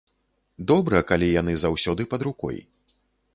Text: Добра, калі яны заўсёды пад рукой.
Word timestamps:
Добра, 0.71 1.01
калі 1.11 1.27
яны 1.41 1.53
заўсёды 1.65 2.09
пад 2.15 2.21
рукой. 2.29 2.57